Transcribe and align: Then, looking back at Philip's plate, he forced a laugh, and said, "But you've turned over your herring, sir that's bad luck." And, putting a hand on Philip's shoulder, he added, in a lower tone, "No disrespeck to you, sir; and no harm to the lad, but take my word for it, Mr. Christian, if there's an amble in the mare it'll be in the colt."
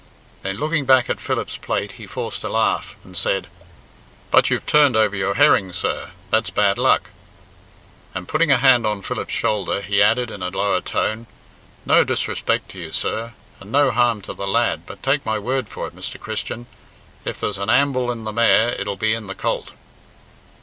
Then, 0.41 0.57
looking 0.57 0.85
back 0.85 1.11
at 1.11 1.19
Philip's 1.21 1.57
plate, 1.57 1.91
he 1.91 2.07
forced 2.07 2.43
a 2.43 2.49
laugh, 2.49 2.95
and 3.03 3.15
said, 3.15 3.45
"But 4.31 4.49
you've 4.49 4.65
turned 4.65 4.95
over 4.95 5.15
your 5.15 5.35
herring, 5.35 5.71
sir 5.73 6.09
that's 6.31 6.49
bad 6.49 6.79
luck." 6.79 7.11
And, 8.15 8.27
putting 8.27 8.51
a 8.51 8.57
hand 8.57 8.87
on 8.87 9.03
Philip's 9.03 9.31
shoulder, 9.35 9.79
he 9.81 10.01
added, 10.01 10.31
in 10.31 10.41
a 10.41 10.49
lower 10.49 10.81
tone, 10.81 11.27
"No 11.85 12.03
disrespeck 12.03 12.67
to 12.69 12.79
you, 12.79 12.91
sir; 12.91 13.33
and 13.59 13.71
no 13.71 13.91
harm 13.91 14.23
to 14.23 14.33
the 14.33 14.47
lad, 14.47 14.87
but 14.87 15.03
take 15.03 15.23
my 15.23 15.37
word 15.37 15.67
for 15.69 15.85
it, 15.85 15.95
Mr. 15.95 16.19
Christian, 16.19 16.65
if 17.23 17.39
there's 17.39 17.59
an 17.59 17.69
amble 17.69 18.09
in 18.11 18.23
the 18.23 18.33
mare 18.33 18.69
it'll 18.69 18.97
be 18.97 19.13
in 19.13 19.27
the 19.27 19.35
colt." 19.35 19.69